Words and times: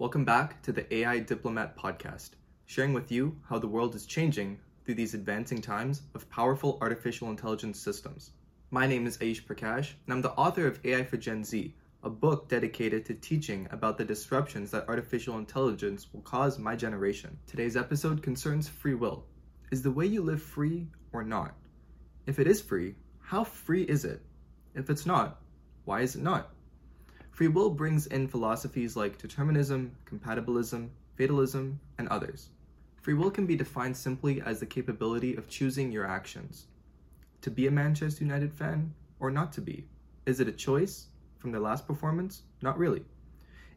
Welcome 0.00 0.24
back 0.24 0.62
to 0.62 0.72
the 0.72 0.94
AI 0.94 1.18
Diplomat 1.18 1.76
podcast, 1.76 2.30
sharing 2.64 2.94
with 2.94 3.12
you 3.12 3.36
how 3.46 3.58
the 3.58 3.68
world 3.68 3.94
is 3.94 4.06
changing 4.06 4.58
through 4.82 4.94
these 4.94 5.12
advancing 5.12 5.60
times 5.60 6.00
of 6.14 6.26
powerful 6.30 6.78
artificial 6.80 7.28
intelligence 7.28 7.78
systems. 7.78 8.30
My 8.70 8.86
name 8.86 9.06
is 9.06 9.18
Aish 9.18 9.44
Prakash, 9.44 9.92
and 10.06 10.14
I'm 10.14 10.22
the 10.22 10.32
author 10.32 10.66
of 10.66 10.80
AI 10.86 11.04
for 11.04 11.18
Gen 11.18 11.44
Z, 11.44 11.74
a 12.02 12.08
book 12.08 12.48
dedicated 12.48 13.04
to 13.04 13.14
teaching 13.14 13.68
about 13.72 13.98
the 13.98 14.04
disruptions 14.06 14.70
that 14.70 14.88
artificial 14.88 15.36
intelligence 15.36 16.06
will 16.14 16.22
cause 16.22 16.58
my 16.58 16.74
generation. 16.74 17.36
Today's 17.46 17.76
episode 17.76 18.22
concerns 18.22 18.70
free 18.70 18.94
will. 18.94 19.26
Is 19.70 19.82
the 19.82 19.90
way 19.90 20.06
you 20.06 20.22
live 20.22 20.42
free 20.42 20.86
or 21.12 21.22
not? 21.22 21.54
If 22.24 22.38
it 22.38 22.46
is 22.46 22.62
free, 22.62 22.94
how 23.18 23.44
free 23.44 23.82
is 23.82 24.06
it? 24.06 24.22
If 24.74 24.88
it's 24.88 25.04
not, 25.04 25.42
why 25.84 26.00
is 26.00 26.16
it 26.16 26.22
not? 26.22 26.54
Free 27.40 27.48
will 27.48 27.70
brings 27.70 28.06
in 28.06 28.28
philosophies 28.28 28.96
like 28.96 29.16
determinism, 29.16 29.96
compatibilism, 30.04 30.90
fatalism, 31.16 31.80
and 31.96 32.06
others. 32.08 32.50
Free 33.00 33.14
will 33.14 33.30
can 33.30 33.46
be 33.46 33.56
defined 33.56 33.96
simply 33.96 34.42
as 34.42 34.60
the 34.60 34.66
capability 34.66 35.34
of 35.36 35.48
choosing 35.48 35.90
your 35.90 36.06
actions. 36.06 36.66
To 37.40 37.50
be 37.50 37.66
a 37.66 37.70
Manchester 37.70 38.24
United 38.24 38.52
fan 38.52 38.92
or 39.20 39.30
not 39.30 39.54
to 39.54 39.62
be? 39.62 39.86
Is 40.26 40.40
it 40.40 40.48
a 40.48 40.52
choice 40.52 41.06
from 41.38 41.50
their 41.50 41.62
last 41.62 41.86
performance? 41.86 42.42
Not 42.60 42.76
really. 42.76 43.06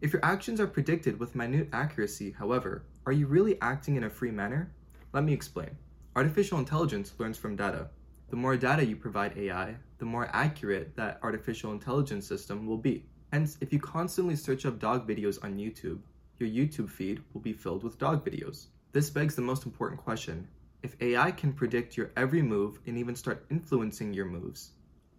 If 0.01 0.11
your 0.11 0.25
actions 0.25 0.59
are 0.59 0.67
predicted 0.67 1.17
with 1.17 1.33
minute 1.33 1.69
accuracy, 1.71 2.31
however, 2.31 2.83
are 3.05 3.13
you 3.13 3.27
really 3.27 3.61
acting 3.61 3.95
in 3.95 4.03
a 4.03 4.09
free 4.09 4.31
manner? 4.31 4.73
Let 5.13 5.23
me 5.23 5.31
explain. 5.31 5.69
Artificial 6.17 6.59
intelligence 6.59 7.13
learns 7.17 7.37
from 7.37 7.55
data. 7.55 7.87
The 8.29 8.35
more 8.35 8.57
data 8.57 8.85
you 8.85 8.97
provide 8.97 9.37
AI, 9.37 9.77
the 9.99 10.05
more 10.05 10.29
accurate 10.33 10.97
that 10.97 11.19
artificial 11.23 11.71
intelligence 11.71 12.27
system 12.27 12.67
will 12.67 12.77
be. 12.77 13.05
Hence, 13.33 13.57
if 13.61 13.73
you 13.73 13.79
constantly 13.79 14.35
search 14.35 14.63
up 14.67 14.77
dog 14.77 15.07
videos 15.07 15.43
on 15.43 15.57
YouTube, 15.57 15.97
your 16.37 16.47
YouTube 16.47 16.87
feed 16.87 17.23
will 17.33 17.41
be 17.41 17.51
filled 17.51 17.83
with 17.83 17.97
dog 17.97 18.23
videos. 18.23 18.67
This 18.91 19.09
begs 19.09 19.33
the 19.33 19.41
most 19.41 19.65
important 19.65 19.99
question. 19.99 20.47
If 20.83 20.95
AI 21.01 21.31
can 21.31 21.51
predict 21.51 21.97
your 21.97 22.11
every 22.15 22.43
move 22.43 22.77
and 22.85 22.95
even 22.95 23.15
start 23.15 23.47
influencing 23.49 24.13
your 24.13 24.27
moves, 24.27 24.73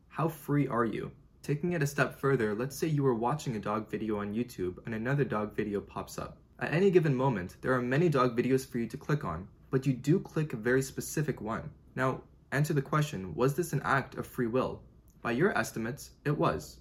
how 0.06 0.28
free 0.28 0.68
are 0.68 0.84
you? 0.84 1.10
Taking 1.42 1.72
it 1.72 1.82
a 1.82 1.88
step 1.88 2.14
further, 2.20 2.54
let's 2.54 2.76
say 2.76 2.86
you 2.86 3.04
are 3.04 3.16
watching 3.16 3.56
a 3.56 3.58
dog 3.58 3.90
video 3.90 4.20
on 4.20 4.32
YouTube 4.32 4.78
and 4.86 4.94
another 4.94 5.24
dog 5.24 5.56
video 5.56 5.80
pops 5.80 6.16
up. 6.16 6.38
At 6.60 6.72
any 6.72 6.92
given 6.92 7.16
moment, 7.16 7.56
there 7.62 7.72
are 7.72 7.82
many 7.82 8.08
dog 8.08 8.38
videos 8.38 8.64
for 8.64 8.78
you 8.78 8.86
to 8.86 8.96
click 8.96 9.24
on, 9.24 9.48
but 9.72 9.88
you 9.88 9.92
do 9.92 10.20
click 10.20 10.52
a 10.52 10.56
very 10.56 10.82
specific 10.82 11.40
one. 11.40 11.68
Now, 11.96 12.20
answer 12.52 12.74
the 12.74 12.80
question 12.80 13.34
was 13.34 13.56
this 13.56 13.72
an 13.72 13.82
act 13.84 14.14
of 14.14 14.24
free 14.24 14.46
will? 14.46 14.82
By 15.20 15.32
your 15.32 15.58
estimates, 15.58 16.12
it 16.24 16.38
was 16.38 16.78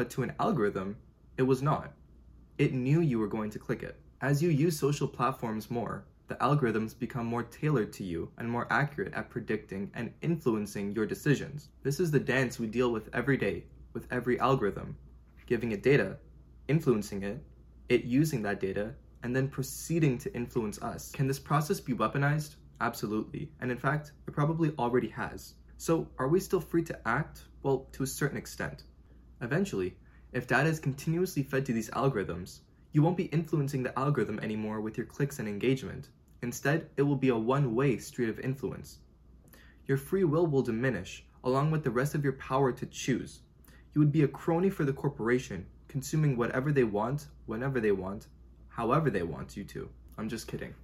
but 0.00 0.08
to 0.08 0.22
an 0.22 0.32
algorithm, 0.40 0.96
it 1.36 1.42
was 1.42 1.60
not. 1.60 1.92
It 2.56 2.72
knew 2.72 3.02
you 3.02 3.18
were 3.18 3.28
going 3.28 3.50
to 3.50 3.58
click 3.58 3.82
it. 3.82 4.00
As 4.22 4.42
you 4.42 4.48
use 4.48 4.80
social 4.80 5.06
platforms 5.06 5.70
more, 5.70 6.06
the 6.26 6.36
algorithms 6.36 6.98
become 6.98 7.26
more 7.26 7.42
tailored 7.42 7.92
to 7.92 8.02
you 8.02 8.30
and 8.38 8.50
more 8.50 8.66
accurate 8.70 9.12
at 9.12 9.28
predicting 9.28 9.90
and 9.92 10.10
influencing 10.22 10.94
your 10.94 11.04
decisions. 11.04 11.68
This 11.82 12.00
is 12.00 12.10
the 12.10 12.18
dance 12.18 12.58
we 12.58 12.66
deal 12.66 12.90
with 12.92 13.10
every 13.12 13.36
day 13.36 13.64
with 13.92 14.06
every 14.10 14.40
algorithm, 14.40 14.96
giving 15.44 15.72
it 15.72 15.82
data, 15.82 16.16
influencing 16.68 17.22
it, 17.22 17.44
it 17.90 18.04
using 18.04 18.40
that 18.40 18.58
data, 18.58 18.94
and 19.22 19.36
then 19.36 19.48
proceeding 19.48 20.16
to 20.16 20.34
influence 20.34 20.80
us. 20.80 21.12
Can 21.12 21.26
this 21.26 21.38
process 21.38 21.78
be 21.78 21.92
weaponized? 21.92 22.54
Absolutely. 22.80 23.50
And 23.60 23.70
in 23.70 23.76
fact, 23.76 24.12
it 24.26 24.32
probably 24.32 24.72
already 24.78 25.08
has. 25.08 25.56
So, 25.76 26.08
are 26.18 26.28
we 26.28 26.40
still 26.40 26.62
free 26.62 26.84
to 26.84 26.98
act? 27.06 27.42
Well, 27.62 27.86
to 27.92 28.02
a 28.02 28.06
certain 28.06 28.38
extent. 28.38 28.84
Eventually, 29.40 29.96
if 30.32 30.46
data 30.46 30.68
is 30.68 30.78
continuously 30.78 31.42
fed 31.42 31.66
to 31.66 31.72
these 31.72 31.90
algorithms, 31.90 32.60
you 32.92 33.02
won't 33.02 33.16
be 33.16 33.24
influencing 33.24 33.82
the 33.82 33.98
algorithm 33.98 34.38
anymore 34.40 34.80
with 34.80 34.96
your 34.96 35.06
clicks 35.06 35.38
and 35.38 35.48
engagement. 35.48 36.08
Instead, 36.42 36.88
it 36.96 37.02
will 37.02 37.16
be 37.16 37.28
a 37.28 37.36
one 37.36 37.74
way 37.74 37.98
street 37.98 38.28
of 38.28 38.40
influence. 38.40 38.98
Your 39.86 39.96
free 39.96 40.24
will 40.24 40.46
will 40.46 40.62
diminish, 40.62 41.24
along 41.42 41.70
with 41.70 41.84
the 41.84 41.90
rest 41.90 42.14
of 42.14 42.22
your 42.24 42.34
power 42.34 42.72
to 42.72 42.86
choose. 42.86 43.40
You 43.94 44.00
would 44.00 44.12
be 44.12 44.22
a 44.22 44.28
crony 44.28 44.70
for 44.70 44.84
the 44.84 44.92
corporation, 44.92 45.66
consuming 45.88 46.36
whatever 46.36 46.72
they 46.72 46.84
want, 46.84 47.26
whenever 47.46 47.80
they 47.80 47.92
want, 47.92 48.28
however 48.68 49.10
they 49.10 49.22
want 49.22 49.56
you 49.56 49.64
to. 49.64 49.88
I'm 50.16 50.28
just 50.28 50.46
kidding. 50.46 50.74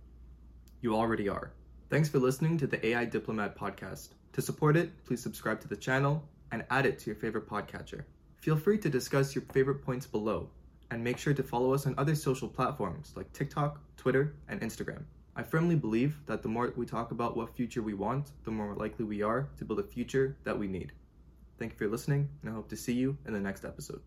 You 0.81 0.97
already 0.97 1.29
are. 1.29 1.53
Thanks 1.89 2.09
for 2.09 2.19
listening 2.19 2.59
to 2.59 2.67
the 2.67 2.85
AI 2.85 3.05
Diplomat 3.05 3.57
podcast. 3.57 4.09
To 4.33 4.43
support 4.43 4.77
it, 4.77 5.05
please 5.05 5.23
subscribe 5.23 5.61
to 5.61 5.69
the 5.69 5.77
channel 5.77 6.29
and 6.51 6.65
add 6.71 6.87
it 6.87 6.99
to 7.01 7.07
your 7.07 7.17
favorite 7.17 7.49
podcatcher. 7.49 8.05
Feel 8.47 8.57
free 8.57 8.79
to 8.79 8.89
discuss 8.89 9.35
your 9.35 9.43
favorite 9.53 9.83
points 9.85 10.07
below, 10.07 10.49
and 10.93 11.03
make 11.03 11.19
sure 11.19 11.35
to 11.35 11.43
follow 11.43 11.75
us 11.75 11.85
on 11.85 11.97
other 11.99 12.15
social 12.15 12.47
platforms 12.47 13.13
like 13.17 13.33
TikTok, 13.33 13.81
Twitter, 13.97 14.37
and 14.47 14.61
Instagram. 14.61 15.03
I 15.35 15.43
firmly 15.43 15.75
believe 15.75 16.17
that 16.27 16.45
the 16.45 16.49
more 16.49 16.73
we 16.77 16.87
talk 16.87 17.11
about 17.11 17.37
what 17.37 17.57
future 17.57 17.83
we 17.83 17.95
want, 17.95 18.31
the 18.45 18.53
more 18.53 18.73
likely 18.77 19.05
we 19.05 19.21
are 19.21 19.49
to 19.59 19.65
build 19.65 19.81
a 19.81 19.83
future 19.83 20.37
that 20.45 20.57
we 20.57 20.69
need. 20.69 20.93
Thank 21.59 21.73
you 21.73 21.79
for 21.79 21.89
listening, 21.89 22.29
and 22.41 22.49
I 22.49 22.55
hope 22.55 22.69
to 22.69 22.77
see 22.77 22.93
you 22.93 23.19
in 23.27 23.33
the 23.33 23.41
next 23.41 23.65
episode. 23.65 24.01